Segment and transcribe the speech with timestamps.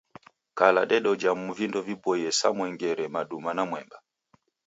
[0.59, 3.97] Kala dedojha vindo viboie sa marenge, maduma na mwemba.